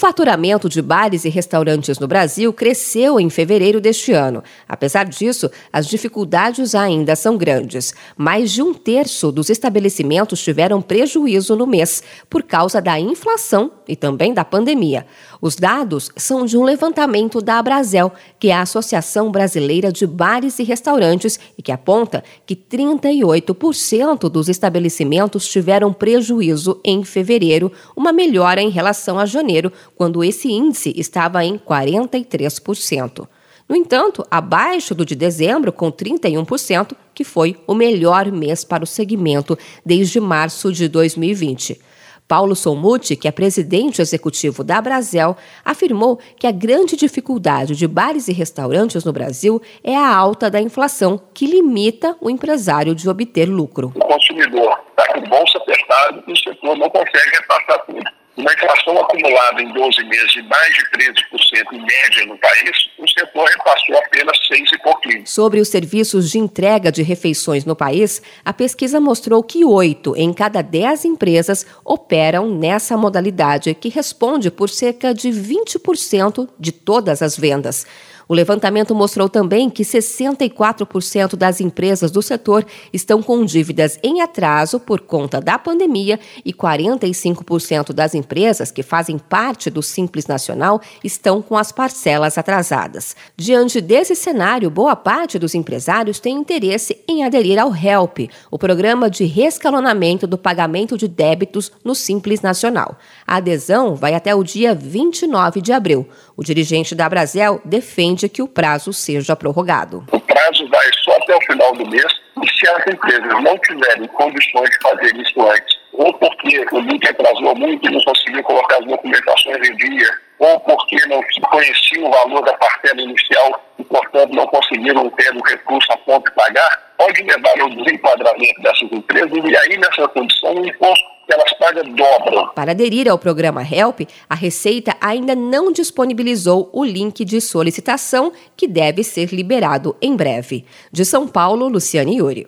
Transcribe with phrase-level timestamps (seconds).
[0.00, 4.42] faturamento de bares e restaurantes no Brasil cresceu em fevereiro deste ano.
[4.66, 7.92] Apesar disso, as dificuldades ainda são grandes.
[8.16, 13.94] Mais de um terço dos estabelecimentos tiveram prejuízo no mês, por causa da inflação e
[13.94, 15.04] também da pandemia.
[15.38, 20.58] Os dados são de um levantamento da Abrazel, que é a Associação Brasileira de Bares
[20.58, 28.62] e Restaurantes, e que aponta que 38% dos estabelecimentos tiveram prejuízo em fevereiro, uma melhora
[28.62, 29.70] em relação a janeiro,
[30.00, 33.28] quando esse índice estava em 43%.
[33.68, 38.86] No entanto, abaixo do de dezembro, com 31%, que foi o melhor mês para o
[38.86, 41.78] segmento desde março de 2020.
[42.26, 48.26] Paulo Solmuti, que é presidente executivo da Brasel, afirmou que a grande dificuldade de bares
[48.26, 53.50] e restaurantes no Brasil é a alta da inflação, que limita o empresário de obter
[53.50, 53.92] lucro.
[53.94, 58.19] O consumidor está com o bolso apertado e o setor não consegue repassar tudo.
[58.40, 63.06] Uma inflação acumulada em 12 meses de mais de 13% em média no país, o
[63.06, 65.26] setor repassou apenas 6 e pouquinho.
[65.26, 70.32] Sobre os serviços de entrega de refeições no país, a pesquisa mostrou que 8 em
[70.32, 77.36] cada 10 empresas operam nessa modalidade, que responde por cerca de 20% de todas as
[77.36, 77.86] vendas.
[78.30, 84.78] O levantamento mostrou também que 64% das empresas do setor estão com dívidas em atraso
[84.78, 91.42] por conta da pandemia e 45% das empresas que fazem parte do Simples Nacional estão
[91.42, 93.16] com as parcelas atrasadas.
[93.36, 99.10] Diante desse cenário, boa parte dos empresários tem interesse em aderir ao HELP, o programa
[99.10, 102.96] de rescalonamento do pagamento de débitos no Simples Nacional.
[103.26, 106.06] A adesão vai até o dia 29 de abril.
[106.36, 110.04] O dirigente da Brasel defende que o prazo seja prorrogado.
[110.12, 114.06] O prazo vai só até o final do mês e se as empresas não tiverem
[114.08, 118.76] condições de fazer isso antes, ou porque o link atrasou muito e não conseguiu colocar
[118.78, 124.34] as documentações em dia, ou porque não conhecia o valor da parcela inicial e, portanto,
[124.34, 129.32] não conseguiram ter o recurso a ponto de pagar, pode levar ao desenquadramento dessas empresas
[129.32, 132.50] e aí, nessa condição, o imposto elas pagam.
[132.54, 138.66] Para aderir ao programa HELP, a Receita ainda não disponibilizou o link de solicitação, que
[138.66, 140.64] deve ser liberado em breve.
[140.92, 142.46] De São Paulo, Luciane Yuri.